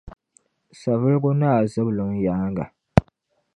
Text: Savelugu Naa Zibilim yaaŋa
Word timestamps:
Savelugu 0.79 1.31
Naa 1.39 1.61
Zibilim 1.71 2.11
yaaŋa 2.25 2.65